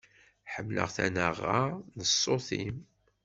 Ḥemmleɣ 0.53 0.89
tanaɣa 0.95 1.61
n 1.97 1.99
ṣṣut-im. 2.11 2.77